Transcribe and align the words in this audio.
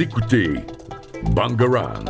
Écoutez 0.00 0.50
Bangarang. 1.34 2.04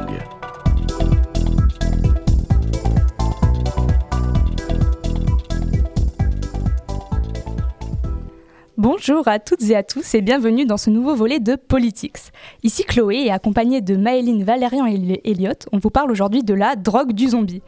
Bonjour 8.77 9.27
à 9.27 9.39
toutes 9.39 9.63
et 9.71 9.75
à 9.75 9.83
tous 9.83 10.15
et 10.15 10.21
bienvenue 10.21 10.67
dans 10.67 10.77
ce 10.77 10.91
nouveau 10.91 11.15
volet 11.15 11.41
de 11.41 11.57
Politics. 11.57 12.19
Ici 12.63 12.85
Chloé 12.85 13.25
et 13.25 13.31
accompagnée 13.31 13.81
de 13.81 13.97
Maëline 13.97 14.45
Valérian 14.45 14.87
et 14.87 15.23
Elliott, 15.25 15.67
on 15.73 15.79
vous 15.79 15.91
parle 15.91 16.11
aujourd'hui 16.11 16.43
de 16.43 16.53
la 16.53 16.77
drogue 16.77 17.13
du 17.13 17.29
zombie 17.29 17.63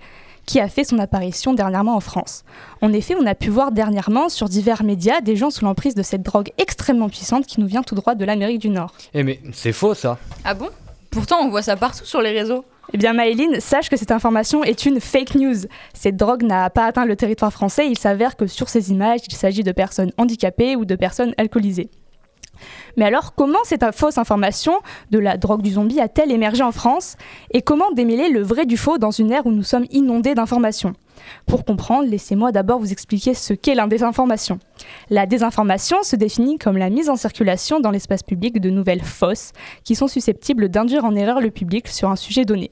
qui 0.50 0.58
a 0.58 0.66
fait 0.66 0.82
son 0.82 0.98
apparition 0.98 1.54
dernièrement 1.54 1.94
en 1.94 2.00
France. 2.00 2.42
En 2.80 2.92
effet, 2.92 3.14
on 3.16 3.24
a 3.24 3.36
pu 3.36 3.50
voir 3.50 3.70
dernièrement 3.70 4.28
sur 4.28 4.48
divers 4.48 4.82
médias 4.82 5.20
des 5.20 5.36
gens 5.36 5.50
sous 5.50 5.64
l'emprise 5.64 5.94
de 5.94 6.02
cette 6.02 6.24
drogue 6.24 6.50
extrêmement 6.58 7.08
puissante 7.08 7.46
qui 7.46 7.60
nous 7.60 7.68
vient 7.68 7.84
tout 7.84 7.94
droit 7.94 8.16
de 8.16 8.24
l'Amérique 8.24 8.58
du 8.58 8.68
Nord. 8.68 8.92
Eh 9.14 9.22
mais 9.22 9.38
c'est 9.52 9.70
faux 9.70 9.94
ça 9.94 10.18
Ah 10.44 10.54
bon? 10.54 10.68
Pourtant 11.12 11.36
on 11.40 11.50
voit 11.50 11.62
ça 11.62 11.76
partout 11.76 12.04
sur 12.04 12.20
les 12.20 12.32
réseaux. 12.32 12.64
Eh 12.92 12.98
bien 12.98 13.12
Maëline, 13.12 13.60
sache 13.60 13.88
que 13.88 13.96
cette 13.96 14.10
information 14.10 14.64
est 14.64 14.86
une 14.86 15.00
fake 15.00 15.36
news. 15.36 15.68
Cette 15.94 16.16
drogue 16.16 16.42
n'a 16.42 16.68
pas 16.68 16.86
atteint 16.86 17.04
le 17.04 17.14
territoire 17.14 17.52
français, 17.52 17.86
il 17.86 17.96
s'avère 17.96 18.34
que 18.34 18.48
sur 18.48 18.68
ces 18.68 18.90
images, 18.90 19.20
il 19.28 19.34
s'agit 19.36 19.62
de 19.62 19.70
personnes 19.70 20.10
handicapées 20.18 20.74
ou 20.74 20.84
de 20.84 20.96
personnes 20.96 21.32
alcoolisées. 21.38 21.90
Mais 22.96 23.04
alors, 23.04 23.34
comment 23.34 23.58
cette 23.64 23.84
fausse 23.94 24.18
information 24.18 24.72
de 25.10 25.18
la 25.18 25.36
drogue 25.36 25.62
du 25.62 25.72
zombie 25.72 26.00
a-t-elle 26.00 26.30
émergé 26.30 26.62
en 26.62 26.72
France 26.72 27.16
Et 27.52 27.62
comment 27.62 27.90
démêler 27.92 28.28
le 28.28 28.42
vrai 28.42 28.66
du 28.66 28.76
faux 28.76 28.98
dans 28.98 29.10
une 29.10 29.32
ère 29.32 29.46
où 29.46 29.52
nous 29.52 29.62
sommes 29.62 29.86
inondés 29.90 30.34
d'informations? 30.34 30.94
Pour 31.46 31.64
comprendre, 31.64 32.08
laissez-moi 32.08 32.52
d'abord 32.52 32.78
vous 32.78 32.92
expliquer 32.92 33.34
ce 33.34 33.52
qu'est 33.52 33.74
la 33.74 33.86
désinformation. 33.86 34.58
La 35.10 35.26
désinformation 35.26 36.02
se 36.02 36.16
définit 36.16 36.58
comme 36.58 36.76
la 36.76 36.90
mise 36.90 37.10
en 37.10 37.16
circulation 37.16 37.80
dans 37.80 37.90
l'espace 37.90 38.22
public 38.22 38.60
de 38.60 38.70
nouvelles 38.70 39.02
fausses 39.02 39.52
qui 39.84 39.94
sont 39.94 40.08
susceptibles 40.08 40.68
d'induire 40.68 41.04
en 41.04 41.14
erreur 41.14 41.40
le 41.40 41.50
public 41.50 41.88
sur 41.88 42.08
un 42.08 42.16
sujet 42.16 42.44
donné. 42.44 42.70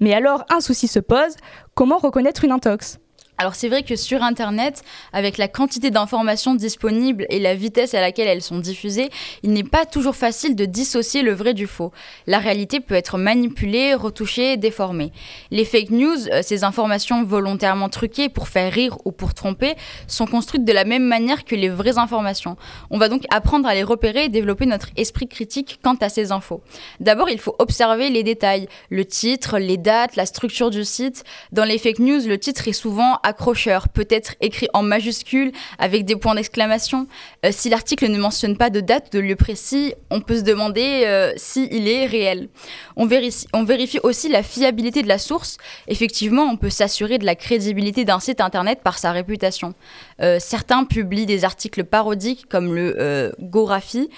Mais 0.00 0.14
alors, 0.14 0.44
un 0.50 0.60
souci 0.60 0.88
se 0.88 0.98
pose, 0.98 1.36
comment 1.74 1.98
reconnaître 1.98 2.44
une 2.44 2.52
intox? 2.52 2.98
Alors 3.42 3.56
c'est 3.56 3.68
vrai 3.68 3.82
que 3.82 3.96
sur 3.96 4.22
Internet, 4.22 4.84
avec 5.12 5.36
la 5.36 5.48
quantité 5.48 5.90
d'informations 5.90 6.54
disponibles 6.54 7.26
et 7.28 7.40
la 7.40 7.56
vitesse 7.56 7.92
à 7.92 8.00
laquelle 8.00 8.28
elles 8.28 8.40
sont 8.40 8.60
diffusées, 8.60 9.10
il 9.42 9.50
n'est 9.50 9.64
pas 9.64 9.84
toujours 9.84 10.14
facile 10.14 10.54
de 10.54 10.64
dissocier 10.64 11.22
le 11.22 11.32
vrai 11.32 11.52
du 11.52 11.66
faux. 11.66 11.90
La 12.28 12.38
réalité 12.38 12.78
peut 12.78 12.94
être 12.94 13.18
manipulée, 13.18 13.94
retouchée, 13.94 14.56
déformée. 14.58 15.10
Les 15.50 15.64
fake 15.64 15.90
news, 15.90 16.28
euh, 16.28 16.40
ces 16.44 16.62
informations 16.62 17.24
volontairement 17.24 17.88
truquées 17.88 18.28
pour 18.28 18.46
faire 18.46 18.72
rire 18.72 18.96
ou 19.04 19.10
pour 19.10 19.34
tromper, 19.34 19.74
sont 20.06 20.26
construites 20.26 20.64
de 20.64 20.72
la 20.72 20.84
même 20.84 21.04
manière 21.04 21.44
que 21.44 21.56
les 21.56 21.68
vraies 21.68 21.98
informations. 21.98 22.56
On 22.90 22.98
va 22.98 23.08
donc 23.08 23.24
apprendre 23.30 23.68
à 23.68 23.74
les 23.74 23.82
repérer 23.82 24.26
et 24.26 24.28
développer 24.28 24.66
notre 24.66 24.90
esprit 24.96 25.26
critique 25.26 25.80
quant 25.82 25.96
à 26.00 26.08
ces 26.08 26.30
infos. 26.30 26.62
D'abord, 27.00 27.28
il 27.28 27.40
faut 27.40 27.56
observer 27.58 28.08
les 28.08 28.22
détails, 28.22 28.68
le 28.88 29.04
titre, 29.04 29.58
les 29.58 29.78
dates, 29.78 30.14
la 30.14 30.26
structure 30.26 30.70
du 30.70 30.84
site. 30.84 31.24
Dans 31.50 31.64
les 31.64 31.78
fake 31.78 31.98
news, 31.98 32.20
le 32.24 32.38
titre 32.38 32.68
est 32.68 32.72
souvent 32.72 33.18
accrocheur, 33.32 33.88
peut-être 33.88 34.34
écrit 34.42 34.68
en 34.74 34.82
majuscule 34.82 35.52
avec 35.78 36.04
des 36.04 36.16
points 36.16 36.34
d'exclamation. 36.34 37.06
Euh, 37.46 37.48
si 37.50 37.70
l'article 37.70 38.08
ne 38.08 38.18
mentionne 38.18 38.58
pas 38.58 38.68
de 38.68 38.80
date, 38.80 39.10
de 39.12 39.20
lieu 39.20 39.36
précis, 39.36 39.94
on 40.10 40.20
peut 40.20 40.36
se 40.36 40.42
demander 40.42 41.04
euh, 41.06 41.32
s'il 41.36 41.88
est 41.88 42.04
réel. 42.04 42.50
On 42.96 43.06
vérifie, 43.06 43.98
aussi 44.02 44.28
la 44.28 44.42
fiabilité 44.42 45.02
de 45.02 45.08
la 45.08 45.18
source. 45.18 45.56
Effectivement, 45.88 46.42
on 46.42 46.56
peut 46.58 46.70
s'assurer 46.70 47.16
de 47.16 47.24
la 47.24 47.34
crédibilité 47.34 48.04
d'un 48.04 48.20
site 48.20 48.42
internet 48.42 48.80
par 48.84 48.98
sa 48.98 49.12
réputation. 49.12 49.72
Euh, 50.20 50.38
certains 50.38 50.84
publient 50.84 51.26
des 51.26 51.44
articles 51.44 51.84
parodiques 51.84 52.46
comme 52.50 52.74
le 52.74 53.32
Gorafi. 53.40 54.10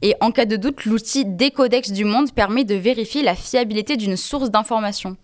Et 0.00 0.14
en 0.20 0.30
cas 0.30 0.44
de 0.44 0.54
doute, 0.54 0.84
l'outil 0.84 1.24
Décodex 1.24 1.90
du 1.90 2.04
Monde 2.04 2.32
permet 2.32 2.62
de 2.62 2.76
vérifier 2.76 3.24
la 3.24 3.34
fiabilité 3.34 3.96
d'une 3.96 4.16
source 4.16 4.48
d'information. 4.48 5.16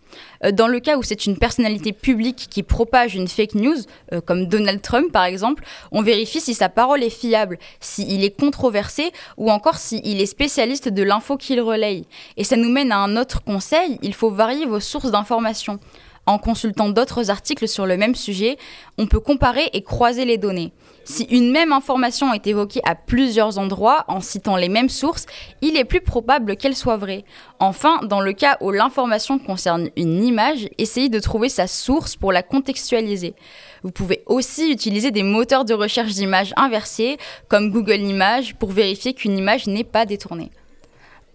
Euh, 0.45 0.51
dans 0.51 0.67
le 0.67 0.81
cas 0.81 0.97
où 0.97 1.05
c'est 1.05 1.27
une 1.27 1.39
personnalité 1.39 1.93
publique 1.93 2.49
qui 2.51 2.65
propage 2.65 3.15
une 3.15 3.29
fake 3.29 3.55
news, 3.55 3.77
euh, 4.13 4.21
comme 4.21 4.47
Donald 4.47 4.83
Trump 4.83 5.13
par 5.13 5.27
exemple, 5.27 5.63
on 5.93 6.03
vérifie 6.03 6.41
si 6.41 6.55
sa 6.55 6.69
parole 6.69 7.05
est 7.05 7.11
fiable, 7.11 7.61
s'il 7.79 8.25
est 8.25 8.37
controversé 8.37 9.13
ou 9.37 9.49
encore 9.49 9.77
s'il 9.77 10.21
est 10.21 10.27
spécialiste 10.27 10.89
de 10.89 11.05
l'info 11.05 11.37
qu'il 11.37 11.61
relaye. 11.61 12.05
Et 12.37 12.43
ça 12.43 12.57
nous 12.57 12.69
mène 12.69 12.91
à 12.91 12.99
un 12.99 13.17
autre 13.17 13.45
conseil, 13.45 14.01
il 14.03 14.13
faut 14.13 14.31
varier 14.31 14.67
vos 14.67 14.81
sources 14.81 15.13
d'information. 15.13 15.79
En 16.27 16.39
consultant 16.39 16.89
d'autres 16.89 17.31
articles 17.31 17.69
sur 17.69 17.87
le 17.87 17.97
même 17.97 18.17
sujet, 18.17 18.57
on 18.99 19.07
peut 19.07 19.21
comparer 19.21 19.69
et 19.73 19.83
croiser 19.83 20.25
les 20.25 20.39
données. 20.39 20.73
Si 21.05 21.25
une 21.25 21.51
même 21.51 21.73
information 21.73 22.33
est 22.33 22.47
évoquée 22.47 22.81
à 22.85 22.95
plusieurs 22.95 23.59
endroits 23.59 24.05
en 24.09 24.21
citant 24.21 24.57
les 24.57 24.71
mêmes 24.71 24.89
sources, 24.89 25.27
il 25.61 25.77
est 25.77 25.85
plus 25.85 26.01
probable 26.01 26.57
qu'elle 26.57 26.75
soit 26.75 26.97
vraie. 26.97 27.25
Enfin, 27.59 28.01
dans 28.05 28.21
le 28.21 28.33
cas 28.33 28.57
où 28.63 28.71
l'information 28.71 29.39
concerne 29.39 29.91
une 29.97 30.25
image, 30.25 30.69
essayez 30.79 31.11
de 31.11 31.21
trouver 31.21 31.51
sa 31.51 31.67
source 31.67 32.17
pour 32.17 32.33
la 32.33 32.43
contextualiser. 32.43 33.35
Vous 33.83 33.91
pouvez 33.91 34.23
aussi 34.27 34.71
utiliser 34.71 35.11
des 35.11 35.23
moteurs 35.23 35.67
de 35.67 35.75
recherche 35.75 36.15
d'images 36.15 36.55
inversés, 36.57 37.19
comme 37.49 37.71
Google 37.71 38.01
Images, 38.01 38.55
pour 38.55 38.73
vérifier 38.73 39.13
qu'une 39.13 39.37
image 39.37 39.67
n'est 39.67 39.85
pas 39.85 40.07
détournée. 40.07 40.51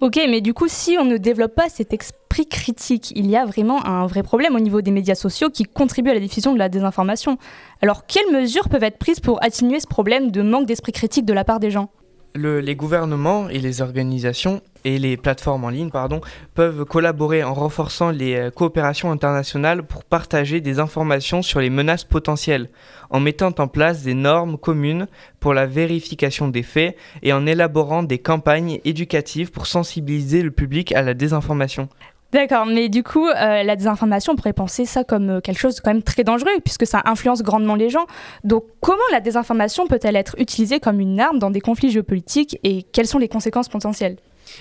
Ok, 0.01 0.17
mais 0.29 0.39
du 0.39 0.53
coup, 0.53 0.67
si 0.69 0.97
on 0.97 1.03
ne 1.03 1.17
développe 1.17 1.55
pas 1.55 1.67
cet 1.67 1.91
esprit 1.91 2.47
critique, 2.47 3.11
il 3.17 3.29
y 3.29 3.35
a 3.35 3.45
vraiment 3.45 3.85
un 3.85 4.07
vrai 4.07 4.23
problème 4.23 4.55
au 4.55 4.59
niveau 4.61 4.79
des 4.79 4.91
médias 4.91 5.15
sociaux 5.15 5.49
qui 5.49 5.63
contribuent 5.63 6.11
à 6.11 6.13
la 6.13 6.21
diffusion 6.21 6.53
de 6.53 6.57
la 6.57 6.69
désinformation. 6.69 7.37
Alors, 7.81 8.05
quelles 8.05 8.31
mesures 8.31 8.69
peuvent 8.69 8.83
être 8.83 8.97
prises 8.97 9.19
pour 9.19 9.43
atténuer 9.43 9.81
ce 9.81 9.87
problème 9.87 10.31
de 10.31 10.41
manque 10.41 10.67
d'esprit 10.67 10.93
critique 10.93 11.25
de 11.25 11.33
la 11.33 11.43
part 11.43 11.59
des 11.59 11.69
gens? 11.69 11.89
Les 12.35 12.75
gouvernements 12.75 13.49
et 13.49 13.59
les 13.59 13.81
organisations 13.81 14.61
et 14.85 14.97
les 14.97 15.17
plateformes 15.17 15.63
en 15.63 15.69
ligne 15.69 15.89
pardon, 15.89 16.21
peuvent 16.53 16.85
collaborer 16.85 17.43
en 17.43 17.53
renforçant 17.53 18.11
les 18.11 18.35
euh, 18.35 18.51
coopérations 18.51 19.11
internationales 19.11 19.83
pour 19.83 20.03
partager 20.03 20.61
des 20.61 20.79
informations 20.79 21.41
sur 21.41 21.59
les 21.59 21.69
menaces 21.69 22.03
potentielles, 22.03 22.69
en 23.09 23.19
mettant 23.19 23.53
en 23.57 23.67
place 23.67 24.03
des 24.03 24.13
normes 24.13 24.57
communes 24.57 25.07
pour 25.39 25.53
la 25.53 25.65
vérification 25.65 26.47
des 26.47 26.63
faits 26.63 26.95
et 27.23 27.33
en 27.33 27.45
élaborant 27.45 28.03
des 28.03 28.19
campagnes 28.19 28.79
éducatives 28.85 29.51
pour 29.51 29.67
sensibiliser 29.67 30.41
le 30.41 30.51
public 30.51 30.91
à 30.93 31.01
la 31.01 31.13
désinformation. 31.13 31.89
D'accord, 32.31 32.67
mais 32.67 32.89
du 32.89 33.01
coup, 33.01 33.27
euh, 33.27 33.63
la 33.63 33.75
désinformation, 33.75 34.33
on 34.33 34.35
pourrait 34.35 34.53
penser 34.53 34.85
ça 34.85 35.03
comme 35.03 35.29
euh, 35.29 35.41
quelque 35.41 35.57
chose 35.57 35.77
de 35.77 35.81
quand 35.81 35.91
même 35.91 36.03
très 36.03 36.23
dangereux, 36.23 36.51
puisque 36.63 36.85
ça 36.85 37.01
influence 37.05 37.41
grandement 37.41 37.73
les 37.73 37.89
gens. 37.89 38.05
Donc, 38.43 38.65
comment 38.81 38.99
la 39.11 39.19
désinformation 39.19 39.87
peut-elle 39.87 40.15
être 40.15 40.35
utilisée 40.37 40.79
comme 40.79 40.99
une 40.99 41.19
arme 41.19 41.39
dans 41.39 41.49
des 41.49 41.61
conflits 41.61 41.89
géopolitiques 41.89 42.59
et 42.63 42.83
quelles 42.83 43.07
sont 43.07 43.17
les 43.17 43.29
conséquences 43.29 43.67
potentielles? 43.67 44.17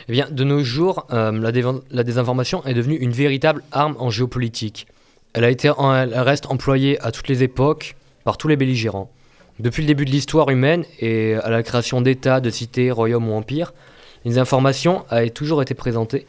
Eh 0.08 0.22
de 0.22 0.44
nos 0.44 0.62
jours, 0.62 1.06
euh, 1.12 1.32
la, 1.90 2.02
désinformation 2.02 2.64
est 2.64 2.74
devenue 2.74 2.96
une 2.96 3.12
véritable 3.12 3.62
arme 3.72 3.96
en 3.98 4.10
géopolitique. 4.10 4.86
Elle, 5.32 5.44
a 5.44 5.50
été, 5.50 5.68
elle 5.68 6.14
reste 6.18 6.46
employée 6.46 7.00
à 7.00 7.12
toutes 7.12 7.28
les 7.28 7.42
époques, 7.42 7.96
par 8.24 8.38
tous 8.38 8.48
les 8.48 8.56
belligérants. 8.56 9.10
Depuis 9.58 9.82
le 9.82 9.88
début 9.88 10.04
de 10.04 10.10
l'histoire 10.10 10.50
humaine 10.50 10.84
et 11.00 11.34
à 11.34 11.50
la 11.50 11.62
création 11.62 12.00
d'États, 12.00 12.40
de 12.40 12.50
cités, 12.50 12.90
royaumes 12.90 13.28
ou 13.28 13.34
empires, 13.34 13.72
les 14.24 14.38
informations 14.38 15.04
ont 15.10 15.28
toujours 15.28 15.62
été 15.62 15.74
présentées 15.74 16.26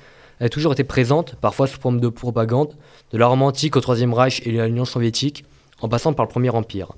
toujours 0.48 0.72
été 0.72 0.86
présente, 0.86 1.36
parfois 1.36 1.68
sous 1.68 1.82
forme 1.82 2.00
de 2.00 2.08
propagande, 2.08 2.70
de 3.12 3.18
la 3.18 3.28
Rome 3.28 3.42
antique 3.42 3.76
au 3.76 3.82
Troisième 3.82 4.14
Reich 4.14 4.42
et 4.46 4.58
à 4.62 4.68
l'Union 4.68 4.86
soviétique, 4.86 5.44
en 5.82 5.90
passant 5.90 6.14
par 6.14 6.26
le 6.26 6.32
Premier 6.32 6.50
Empire. 6.52 6.94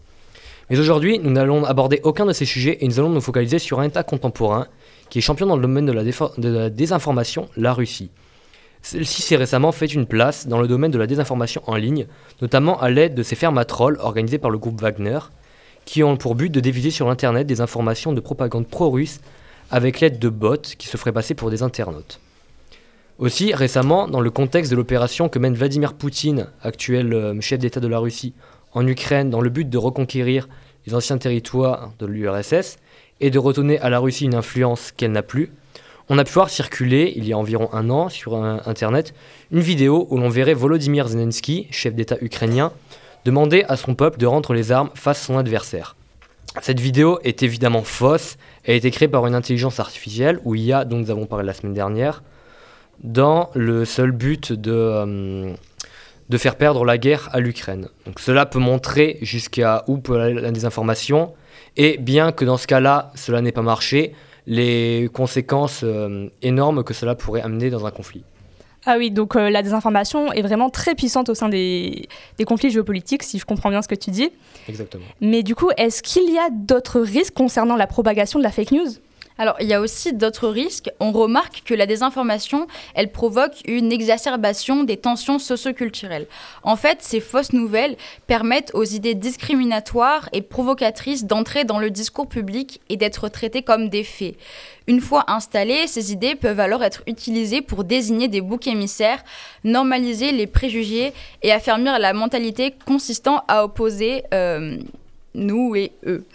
Mais 0.70 0.80
aujourd'hui, 0.80 1.18
nous 1.18 1.32
n'allons 1.32 1.66
aborder 1.66 2.00
aucun 2.04 2.26
de 2.26 2.34
ces 2.34 2.46
sujets 2.46 2.78
et 2.82 2.88
nous 2.88 3.00
allons 3.00 3.10
nous 3.10 3.22
focaliser 3.22 3.58
sur 3.58 3.80
un 3.80 3.86
État 3.86 4.04
contemporain 4.04 4.68
qui 5.12 5.18
est 5.18 5.22
champion 5.22 5.46
dans 5.46 5.58
le 5.58 5.62
domaine 5.62 5.86
de 5.86 5.92
la, 5.92 6.04
de 6.04 6.50
la 6.50 6.70
désinformation, 6.70 7.50
la 7.58 7.74
Russie. 7.74 8.12
Celle-ci 8.82 9.22
s'est 9.22 9.36
récemment 9.36 9.74
fait 9.74 9.88
une 9.88 10.06
place 10.06 10.48
dans 10.48 10.60
le 10.60 10.70
domaine 10.70 10.90
de 10.90 10.98
la 10.98 11.06
désinformation 11.06 11.62
en 11.68 11.76
ligne, 11.76 12.08
notamment 12.42 12.80
à 12.80 12.90
l'aide 12.90 13.14
de 13.14 13.22
ces 13.22 13.36
fermes 13.36 13.58
à 13.58 13.66
trolls 13.66 13.98
organisées 14.00 14.38
par 14.38 14.50
le 14.50 14.58
groupe 14.58 14.80
Wagner, 14.80 15.20
qui 15.84 16.02
ont 16.02 16.16
pour 16.16 16.36
but 16.36 16.50
de 16.50 16.62
diviser 16.62 16.92
sur 16.92 17.10
Internet 17.10 17.46
des 17.46 17.60
informations 17.60 18.14
de 18.14 18.22
propagande 18.22 18.68
pro-russe 18.68 19.20
avec 19.70 20.00
l'aide 20.00 20.18
de 20.18 20.30
bots 20.30 20.56
qui 20.78 20.88
se 20.88 20.96
feraient 20.96 21.12
passer 21.12 21.36
pour 21.36 21.52
des 21.52 21.62
internautes. 21.62 22.22
Aussi, 23.20 23.54
récemment, 23.54 24.08
dans 24.08 24.22
le 24.22 24.32
contexte 24.32 24.72
de 24.72 24.78
l'opération 24.78 25.28
que 25.28 25.40
mène 25.40 25.56
Vladimir 25.56 25.94
Poutine, 25.94 26.48
actuel 26.64 27.14
euh, 27.14 27.40
chef 27.42 27.60
d'État 27.60 27.82
de 27.82 27.88
la 27.88 28.00
Russie, 28.00 28.34
en 28.72 28.88
Ukraine 28.88 29.30
dans 29.30 29.42
le 29.42 29.50
but 29.50 29.70
de 29.70 29.78
reconquérir 29.78 30.48
les 30.88 30.96
anciens 30.96 31.18
territoires 31.18 31.92
de 32.00 32.06
l'URSS 32.06 32.78
et 33.22 33.30
de 33.30 33.40
retourner 33.40 33.80
à 33.80 33.90
la 33.90 34.00
Russie 34.00 34.26
une 34.26 34.36
influence 34.36 34.92
qu'elle 34.92 35.12
n'a 35.12 35.24
plus, 35.24 35.52
on 36.10 36.18
a 36.18 36.26
pu 36.26 36.34
voir 36.34 36.50
circuler, 36.50 37.14
il 37.16 37.26
y 37.26 37.32
a 37.32 37.38
environ 37.38 37.70
un 37.72 37.90
an, 37.90 38.10
sur 38.10 38.36
Internet, 38.36 39.14
une 39.52 39.62
vidéo 39.62 40.08
où 40.10 40.18
l'on 40.18 40.28
verrait 40.28 40.54
Volodymyr 40.54 41.08
Zelensky, 41.08 41.68
chef 41.72 41.96
d'État 41.96 42.18
ukrainien, 42.20 42.74
demander 43.24 43.64
à 43.70 43.78
son 43.78 43.96
peuple 43.96 44.18
de 44.18 44.26
rendre 44.26 44.54
les 44.54 44.74
armes 44.74 44.90
face 44.94 45.22
à 45.22 45.26
son 45.28 45.38
adversaire. 45.38 45.96
Cette 46.62 46.82
vidéo 46.82 47.20
est 47.24 47.44
évidemment 47.44 47.84
fausse, 47.84 48.36
elle 48.66 48.74
a 48.74 48.78
été 48.78 48.92
créée 48.92 49.08
par 49.08 49.26
une 49.26 49.36
intelligence 49.36 49.80
artificielle, 49.80 50.42
où 50.44 50.54
IA, 50.54 50.84
dont 50.84 50.98
nous 50.98 51.12
avons 51.12 51.28
parlé 51.28 51.46
la 51.46 51.54
semaine 51.54 51.74
dernière, 51.74 52.24
dans 53.04 53.50
le 53.54 53.86
seul 53.86 54.12
but 54.12 54.52
de, 54.52 54.74
euh, 54.74 55.54
de 56.28 56.38
faire 56.38 56.58
perdre 56.58 56.84
la 56.84 56.98
guerre 56.98 57.30
à 57.32 57.40
l'Ukraine. 57.40 57.88
Donc 58.06 58.20
cela 58.20 58.46
peut 58.46 58.60
montrer 58.60 59.18
jusqu'à 59.22 59.86
où 59.88 59.98
peut 59.98 60.20
aller 60.20 60.34
la 60.34 60.52
désinformation, 60.52 61.34
et 61.78 61.98
bien 61.98 62.32
que 62.32 62.46
dans 62.46 62.58
ce 62.58 62.68
cas-là, 62.68 63.12
cela 63.16 63.42
n'ait 63.42 63.52
pas 63.52 63.62
marché, 63.62 64.14
les 64.48 65.10
conséquences 65.14 65.82
euh, 65.84 66.30
énormes 66.42 66.84
que 66.84 66.94
cela 66.94 67.16
pourrait 67.16 67.42
amener 67.42 67.70
dans 67.70 67.86
un 67.86 67.92
conflit. 67.92 68.24
Ah 68.86 68.96
oui, 68.98 69.12
donc 69.12 69.36
euh, 69.36 69.52
la 69.52 69.62
désinformation 69.62 70.34
est 70.34 70.42
vraiment 70.42 70.72
très 70.72 70.96
puissante 70.96 71.30
au 71.30 71.36
sein 71.36 71.50
des, 71.50 72.08
des 72.38 72.46
conflits 72.46 72.72
géopolitiques, 72.72 73.22
si 73.22 73.38
je 73.38 73.46
comprends 73.46 73.70
bien 73.70 73.84
ce 73.84 73.88
que 73.88 73.96
tu 73.96 74.10
dis. 74.10 74.32
Exactement. 74.68 75.06
Mais 75.22 75.44
du 75.44 75.54
coup, 75.54 75.70
est-ce 75.78 76.02
qu'il 76.02 76.34
y 76.34 76.40
a 76.40 76.50
d'autres 76.50 77.00
risques 77.00 77.36
concernant 77.36 77.76
la 77.76 77.86
propagation 77.86 78.40
de 78.40 78.44
la 78.44 78.52
fake 78.52 78.72
news? 78.72 78.90
Alors, 79.38 79.56
il 79.60 79.68
y 79.68 79.74
a 79.74 79.82
aussi 79.82 80.14
d'autres 80.14 80.50
risques. 80.50 80.90
On 81.00 81.12
remarque 81.12 81.64
que 81.66 81.74
la 81.74 81.86
désinformation, 81.86 82.68
elle 82.96 83.12
provoque 83.12 83.62
une 83.66 83.92
exacerbation 83.92 84.84
des 84.84 84.98
tensions 84.98 85.40
socioculturelles. 85.40 86.28
En 86.64 86.76
fait, 86.76 87.02
ces 87.02 87.20
fausses 87.20 87.54
nouvelles 87.54 87.98
permettent 88.28 88.72
aux 88.74 88.84
idées 88.84 89.16
discriminatoires 89.16 90.30
et 90.34 90.42
provocatrices 90.42 91.26
d'entrer 91.26 91.64
dans 91.64 91.80
le 91.80 91.90
discours 91.90 92.28
public 92.28 92.82
et 92.90 92.98
d'être 92.98 93.30
traitées 93.30 93.64
comme 93.64 93.90
des 93.90 94.04
faits. 94.04 94.36
Une 94.88 95.00
fois 95.00 95.24
installées, 95.28 95.88
ces 95.88 96.12
idées 96.12 96.36
peuvent 96.36 96.60
alors 96.60 96.84
être 96.84 97.04
utilisées 97.08 97.62
pour 97.62 97.84
désigner 97.84 98.28
des 98.28 98.42
boucs 98.42 98.68
émissaires, 98.68 99.24
normaliser 99.64 100.32
les 100.32 100.48
préjugés 100.48 101.14
et 101.44 101.52
affermir 101.52 102.00
la 102.00 102.14
mentalité 102.14 102.74
consistant 102.86 103.44
à 103.48 103.64
opposer 103.64 104.24
euh, 104.34 104.78
nous 105.34 105.76
et 105.76 105.92
eux. 106.06 106.26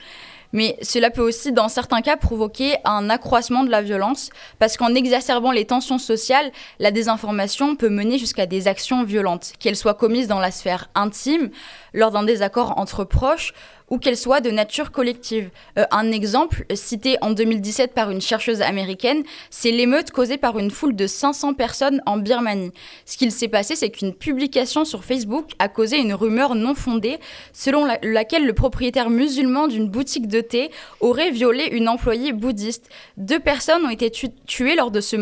Mais 0.56 0.78
cela 0.80 1.10
peut 1.10 1.20
aussi, 1.20 1.52
dans 1.52 1.68
certains 1.68 2.00
cas, 2.00 2.16
provoquer 2.16 2.76
un 2.86 3.10
accroissement 3.10 3.62
de 3.62 3.68
la 3.68 3.82
violence, 3.82 4.30
parce 4.58 4.78
qu'en 4.78 4.94
exacerbant 4.94 5.52
les 5.52 5.66
tensions 5.66 5.98
sociales, 5.98 6.50
la 6.78 6.90
désinformation 6.90 7.76
peut 7.76 7.90
mener 7.90 8.16
jusqu'à 8.16 8.46
des 8.46 8.66
actions 8.66 9.04
violentes, 9.04 9.52
qu'elles 9.60 9.76
soient 9.76 9.92
commises 9.92 10.28
dans 10.28 10.40
la 10.40 10.50
sphère 10.50 10.88
intime, 10.94 11.50
lors 11.92 12.10
d'un 12.10 12.22
désaccord 12.22 12.78
entre 12.78 13.04
proches, 13.04 13.52
ou 13.88 13.98
qu'elles 13.98 14.16
soient 14.16 14.40
de 14.40 14.50
nature 14.50 14.90
collective. 14.90 15.50
Euh, 15.78 15.84
un 15.90 16.10
exemple, 16.12 16.64
cité 16.74 17.16
en 17.20 17.30
2017 17.30 17.94
par 17.94 18.10
une 18.10 18.20
chercheuse 18.20 18.60
américaine, 18.62 19.22
c'est 19.50 19.70
l'émeute 19.70 20.10
causée 20.10 20.38
par 20.38 20.58
une 20.58 20.70
foule 20.70 20.96
de 20.96 21.06
500 21.06 21.54
personnes 21.54 22.02
en 22.06 22.16
Birmanie. 22.16 22.72
Ce 23.04 23.16
qu'il 23.16 23.30
s'est 23.30 23.48
passé, 23.48 23.76
c'est 23.76 23.90
qu'une 23.90 24.12
publication 24.14 24.84
sur 24.84 25.04
Facebook 25.04 25.52
a 25.58 25.68
causé 25.68 25.98
une 25.98 26.14
rumeur 26.14 26.54
non 26.54 26.74
fondée, 26.74 27.18
selon 27.52 27.84
la- 27.84 27.98
laquelle 28.02 28.44
le 28.44 28.52
propriétaire 28.54 29.10
musulman 29.10 29.68
d'une 29.68 29.88
boutique 29.88 30.26
de 30.26 30.40
thé 30.40 30.70
aurait 31.00 31.30
violé 31.30 31.68
une 31.72 31.88
employée 31.88 32.32
bouddhiste. 32.32 32.88
Deux 33.16 33.38
personnes 33.40 33.84
ont 33.86 33.90
été 33.90 34.10
tu- 34.10 34.30
tuées 34.46 34.74
lors 34.74 34.90
de 34.90 35.00
ce 35.00 35.16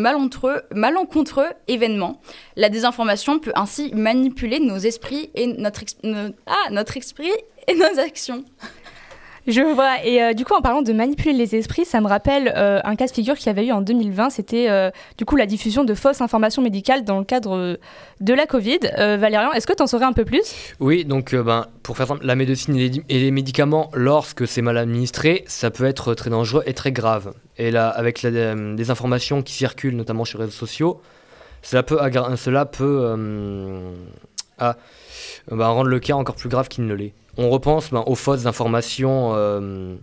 malencontreux, 0.73 1.47
événement. 1.67 2.19
La 2.55 2.69
désinformation 2.69 3.39
peut 3.39 3.51
ainsi 3.55 3.91
manipuler 3.93 4.59
nos 4.59 4.77
esprits 4.77 5.29
et 5.35 5.47
notre, 5.47 5.81
ah, 6.47 6.69
notre 6.71 6.97
esprit 6.97 7.31
et 7.67 7.75
nos 7.75 7.99
actions. 7.99 8.43
Je 9.47 9.61
vois. 9.61 10.03
Et 10.03 10.23
euh, 10.23 10.33
du 10.33 10.43
coup, 10.43 10.55
en 10.55 10.61
parlant 10.61 10.81
de 10.81 10.91
manipuler 10.91 11.33
les 11.33 11.55
esprits, 11.55 11.85
ça 11.85 12.01
me 12.01 12.07
rappelle 12.07 12.51
euh, 12.55 12.79
un 12.83 12.95
cas 12.95 13.05
de 13.05 13.11
figure 13.11 13.35
qu'il 13.35 13.45
y 13.45 13.49
avait 13.49 13.67
eu 13.67 13.71
en 13.71 13.81
2020. 13.81 14.31
C'était 14.31 14.69
euh, 14.69 14.89
du 15.19 15.25
coup 15.25 15.35
la 15.35 15.45
diffusion 15.45 15.83
de 15.83 15.93
fausses 15.93 16.21
informations 16.21 16.63
médicales 16.63 17.03
dans 17.03 17.19
le 17.19 17.25
cadre 17.25 17.77
de 18.21 18.33
la 18.33 18.47
Covid. 18.47 18.79
Euh, 18.97 19.17
Valérian, 19.17 19.51
est-ce 19.51 19.67
que 19.67 19.73
tu 19.73 19.83
en 19.83 19.87
saurais 19.87 20.05
un 20.05 20.13
peu 20.13 20.25
plus? 20.25 20.75
Oui, 20.79 21.05
donc 21.05 21.33
euh, 21.33 21.43
ben, 21.43 21.67
pour 21.83 21.95
faire 21.95 22.07
simple, 22.07 22.25
la 22.25 22.35
médecine 22.35 22.75
et 22.75 22.89
les, 22.89 23.01
et 23.07 23.19
les 23.19 23.31
médicaments, 23.31 23.91
lorsque 23.93 24.47
c'est 24.47 24.63
mal 24.63 24.77
administré, 24.77 25.43
ça 25.47 25.69
peut 25.69 25.85
être 25.85 26.15
très 26.15 26.31
dangereux 26.31 26.63
et 26.65 26.73
très 26.73 26.91
grave. 26.91 27.33
Et 27.57 27.69
là, 27.69 27.89
avec 27.89 28.23
la, 28.23 28.29
euh, 28.29 28.75
des 28.75 28.89
informations 28.89 29.43
qui 29.43 29.53
circulent, 29.53 29.95
notamment 29.95 30.25
sur 30.25 30.39
les 30.39 30.45
réseaux 30.45 30.57
sociaux, 30.57 31.01
cela 31.61 31.83
peut, 31.83 31.99
cela 32.35 32.65
peut 32.65 32.99
euh, 33.03 33.91
ah, 34.57 34.75
ben, 35.51 35.67
rendre 35.67 35.89
le 35.89 35.99
cas 35.99 36.13
encore 36.13 36.35
plus 36.35 36.49
grave 36.49 36.67
qu'il 36.67 36.85
ne 36.85 36.93
l'est. 36.93 37.13
On 37.37 37.49
repense 37.49 37.91
ben, 37.91 38.03
aux 38.05 38.15
fausses 38.15 38.45
informations 38.45 39.33
euh, 39.35 39.95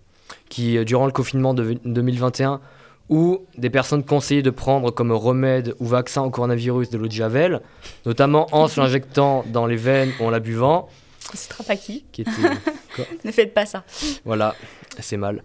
qui, 0.49 0.76
euh, 0.76 0.84
durant 0.84 1.06
le 1.06 1.12
confinement 1.12 1.55
de 1.55 1.79
2021, 1.84 2.61
où 3.08 3.44
des 3.58 3.70
personnes 3.70 4.05
conseillées 4.05 4.43
de 4.43 4.50
prendre 4.50 4.90
comme 4.90 5.12
remède 5.12 5.75
ou 5.81 5.87
vaccin 5.87 6.23
au 6.23 6.31
coronavirus 6.31 6.90
de 6.90 6.99
l'eau 6.99 7.06
de 7.06 7.12
Javel, 7.12 7.61
notamment 8.06 8.49
en 8.52 8.69
se 8.69 8.81
l'injectant 8.81 9.44
dans 9.49 9.67
les 9.67 9.76
veines 9.76 10.12
ou 10.20 10.25
en 10.25 10.31
la 10.31 10.40
buvant, 10.40 10.88
On 11.32 11.37
citera 11.37 11.64
pas 11.64 11.76
qui. 11.76 12.05
qui 12.12 12.23
était 12.23 12.31
Ne 13.25 13.32
faites 13.32 13.55
pas 13.55 13.67
ça. 13.67 13.85
voilà 14.25 14.55
c'est 15.00 15.17
mal 15.17 15.43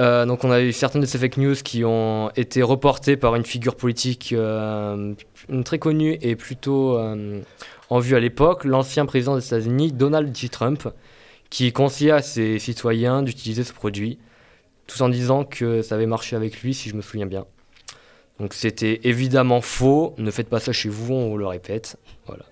Euh, 0.00 0.26
donc 0.26 0.44
on 0.44 0.50
a 0.50 0.60
eu 0.60 0.72
certaines 0.72 1.02
de 1.02 1.06
ces 1.06 1.18
fake 1.18 1.36
news 1.36 1.54
qui 1.54 1.84
ont 1.84 2.30
été 2.36 2.62
reportées 2.62 3.16
par 3.16 3.36
une 3.36 3.44
figure 3.44 3.76
politique 3.76 4.32
euh, 4.32 5.14
très 5.64 5.78
connue 5.78 6.18
et 6.20 6.36
plutôt 6.36 6.96
euh, 6.96 7.40
en 7.92 7.98
vue 7.98 8.16
à 8.16 8.20
l'époque 8.20 8.64
l'ancien 8.64 9.04
président 9.04 9.36
des 9.36 9.44
États-Unis 9.44 9.92
Donald 9.92 10.34
J. 10.34 10.48
Trump 10.48 10.88
qui 11.50 11.72
conseillait 11.72 12.12
à 12.12 12.22
ses 12.22 12.58
citoyens 12.58 13.22
d'utiliser 13.22 13.64
ce 13.64 13.74
produit 13.74 14.18
tout 14.86 15.02
en 15.02 15.10
disant 15.10 15.44
que 15.44 15.82
ça 15.82 15.96
avait 15.96 16.06
marché 16.06 16.34
avec 16.34 16.62
lui 16.62 16.72
si 16.72 16.88
je 16.88 16.94
me 16.94 17.02
souviens 17.02 17.26
bien. 17.26 17.44
Donc 18.40 18.54
c'était 18.54 19.00
évidemment 19.04 19.60
faux. 19.60 20.14
Ne 20.16 20.30
faites 20.30 20.48
pas 20.48 20.58
ça 20.58 20.72
chez 20.72 20.88
vous 20.88 21.12
on 21.12 21.28
vous 21.28 21.36
le 21.36 21.46
répète. 21.46 21.98
Voilà. 22.26 22.44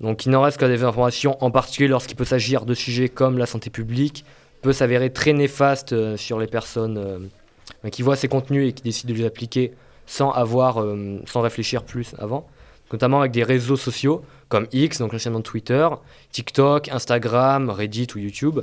Donc 0.00 0.26
il 0.26 0.30
n'en 0.30 0.42
reste 0.42 0.58
qu'à 0.58 0.68
des 0.68 0.84
informations, 0.84 1.36
en 1.42 1.50
particulier 1.50 1.88
lorsqu'il 1.88 2.16
peut 2.16 2.24
s'agir 2.24 2.64
de 2.64 2.74
sujets 2.74 3.08
comme 3.08 3.38
la 3.38 3.46
santé 3.46 3.68
publique, 3.68 4.24
peut 4.62 4.72
s'avérer 4.72 5.12
très 5.12 5.32
néfaste 5.32 5.92
euh, 5.92 6.16
sur 6.16 6.38
les 6.38 6.46
personnes 6.46 6.98
euh, 6.98 7.90
qui 7.90 8.02
voient 8.02 8.14
ces 8.14 8.28
contenus 8.28 8.68
et 8.68 8.72
qui 8.72 8.84
décident 8.84 9.12
de 9.12 9.18
les 9.18 9.24
appliquer 9.24 9.72
sans 10.06 10.30
avoir, 10.30 10.80
euh, 10.80 11.20
sans 11.26 11.40
réfléchir 11.40 11.82
plus 11.82 12.14
avant. 12.18 12.46
Notamment 12.92 13.20
avec 13.20 13.32
des 13.32 13.42
réseaux 13.42 13.76
sociaux 13.76 14.22
comme 14.52 14.66
X, 14.70 14.98
donc 14.98 15.14
l'ancien 15.14 15.30
nom 15.30 15.38
de 15.38 15.44
Twitter, 15.44 15.88
TikTok, 16.30 16.90
Instagram, 16.90 17.70
Reddit 17.70 18.08
ou 18.14 18.18
YouTube, 18.18 18.60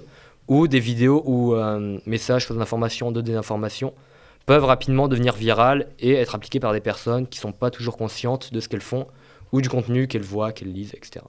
où 0.47 0.68
des 0.68 0.80
vidéos 0.80 1.24
ou 1.25 1.56
euh, 1.56 1.97
messages, 2.06 2.45
fausses 2.45 2.62
informations, 2.62 3.12
de 3.12 3.21
désinformation 3.21 3.95
peuvent 4.45 4.65
rapidement 4.65 5.07
devenir 5.07 5.33
virales 5.33 5.88
et 6.00 6.13
être 6.13 6.36
appliqués 6.36 6.59
par 6.59 6.74
des 6.74 6.80
personnes 6.80 7.25
qui 7.25 7.39
ne 7.39 7.41
sont 7.41 7.51
pas 7.53 7.71
toujours 7.71 7.97
conscientes 7.97 8.53
de 8.53 8.59
ce 8.59 8.69
qu'elles 8.69 8.81
font 8.81 9.07
ou 9.51 9.62
du 9.62 9.69
contenu 9.69 10.07
qu'elles 10.07 10.21
voient, 10.21 10.51
qu'elles 10.51 10.71
lisent, 10.71 10.94
etc. 10.94 11.25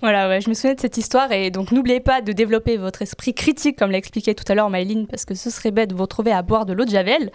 Voilà, 0.00 0.40
je 0.40 0.48
me 0.48 0.54
souviens 0.54 0.74
de 0.74 0.80
cette 0.80 0.96
histoire 0.96 1.30
et 1.30 1.52
donc 1.52 1.70
n'oubliez 1.70 2.00
pas 2.00 2.22
de 2.22 2.32
développer 2.32 2.78
votre 2.78 3.02
esprit 3.02 3.34
critique 3.34 3.78
comme 3.78 3.92
l'a 3.92 3.98
expliqué 3.98 4.34
tout 4.34 4.44
à 4.48 4.56
l'heure 4.56 4.68
Maëline 4.68 5.06
parce 5.06 5.24
que 5.24 5.36
ce 5.36 5.48
serait 5.48 5.70
bête 5.70 5.90
de 5.90 5.94
vous 5.94 6.02
retrouver 6.02 6.32
à 6.32 6.42
boire 6.42 6.66
de 6.66 6.72
l'eau 6.72 6.84
de 6.84 6.90
Javel. 6.90 7.30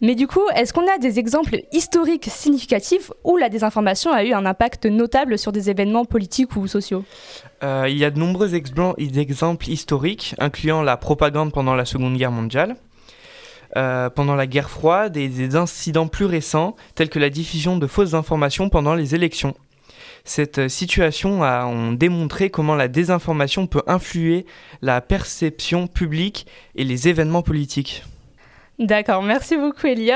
Mais 0.00 0.14
du 0.14 0.26
coup, 0.26 0.42
est-ce 0.54 0.72
qu'on 0.72 0.86
a 0.86 0.98
des 0.98 1.18
exemples 1.18 1.60
historiques 1.72 2.28
significatifs 2.30 3.10
où 3.24 3.36
la 3.36 3.48
désinformation 3.48 4.12
a 4.12 4.24
eu 4.24 4.32
un 4.32 4.44
impact 4.44 4.86
notable 4.86 5.38
sur 5.38 5.52
des 5.52 5.70
événements 5.70 6.04
politiques 6.04 6.56
ou 6.56 6.66
sociaux 6.66 7.04
Euh, 7.62 7.86
il 7.88 7.96
y 7.96 8.04
a 8.04 8.10
de 8.10 8.18
nombreux 8.18 8.54
exemples 8.54 9.70
historiques, 9.70 10.34
incluant 10.38 10.82
la 10.82 10.96
propagande 10.96 11.52
pendant 11.52 11.74
la 11.74 11.86
Seconde 11.86 12.16
Guerre 12.16 12.32
mondiale, 12.32 12.76
euh, 13.76 14.10
pendant 14.10 14.34
la 14.34 14.46
guerre 14.46 14.68
froide 14.68 15.16
et 15.16 15.28
des 15.28 15.56
incidents 15.56 16.08
plus 16.08 16.26
récents, 16.26 16.76
tels 16.94 17.08
que 17.08 17.18
la 17.18 17.30
diffusion 17.30 17.78
de 17.78 17.86
fausses 17.86 18.14
informations 18.14 18.68
pendant 18.68 18.94
les 18.94 19.14
élections. 19.14 19.54
Cette 20.24 20.68
situation 20.68 21.44
a 21.44 21.66
ont 21.66 21.92
démontré 21.92 22.50
comment 22.50 22.74
la 22.74 22.88
désinformation 22.88 23.66
peut 23.66 23.82
influer 23.86 24.44
la 24.82 25.00
perception 25.00 25.86
publique 25.86 26.46
et 26.74 26.84
les 26.84 27.08
événements 27.08 27.42
politiques. 27.42 28.02
D'accord, 28.78 29.22
merci 29.22 29.56
beaucoup 29.56 29.86
Elliot. 29.86 30.14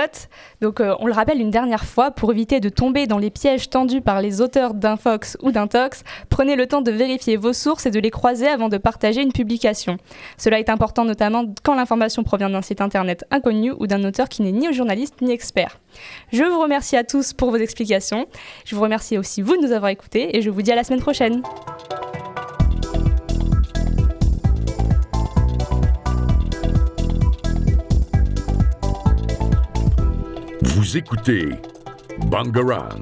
Donc 0.61 0.81
euh, 0.81 0.95
on 0.99 1.07
le 1.07 1.15
rappelle 1.15 1.41
une 1.41 1.51
dernière 1.51 1.87
fois, 1.87 2.11
pour 2.11 2.31
éviter 2.31 2.61
de 2.61 2.69
tomber 2.69 3.07
dans 3.07 3.17
les 3.17 3.31
pièges 3.31 3.71
tendus 3.71 4.03
par 4.03 4.21
les 4.21 4.43
auteurs 4.43 4.75
d'un 4.75 4.99
Fox 4.99 5.39
ou 5.41 5.51
d'un 5.51 5.67
Tox, 5.67 6.05
prenez 6.29 6.57
le 6.57 6.67
temps 6.67 6.83
de 6.83 6.91
vérifier 6.91 7.39
vos 7.39 7.55
sources 7.55 7.87
et 7.87 7.91
de 7.91 7.99
les 7.99 8.11
croiser 8.11 8.49
avant 8.49 8.69
de 8.69 8.77
partager 8.77 9.23
une 9.23 9.33
publication. 9.33 9.97
Cela 10.37 10.59
est 10.59 10.69
important 10.69 11.07
notamment 11.07 11.45
quand 11.63 11.75
l'information 11.75 12.23
provient 12.23 12.51
d'un 12.51 12.61
site 12.61 12.83
internet 12.83 13.25
inconnu 13.31 13.73
ou 13.79 13.87
d'un 13.87 14.05
auteur 14.05 14.29
qui 14.29 14.43
n'est 14.43 14.53
ni 14.53 14.71
journaliste 14.75 15.23
ni 15.23 15.33
expert. 15.33 15.79
Je 16.31 16.45
vous 16.45 16.61
remercie 16.61 16.99
à 16.99 17.05
tous 17.05 17.33
pour 17.33 17.51
vos 17.51 17.57
explications. 17.57 18.27
Je 18.67 18.77
vous 18.77 18.83
remercie 18.83 19.17
aussi 19.17 19.41
vous 19.41 19.57
de 19.57 19.63
nous 19.63 19.73
avoir 19.73 19.91
écoutés 19.91 20.37
et 20.37 20.43
je 20.43 20.51
vous 20.51 20.61
dis 20.61 20.71
à 20.71 20.77
la 20.77 20.85
semaine 20.85 21.01
prochaine. 21.01 21.43
Écoutez 30.95 31.51
Bangarang. 32.27 32.99